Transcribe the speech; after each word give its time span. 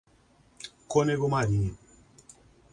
Cônego 0.87 1.29
Marinho 1.29 1.77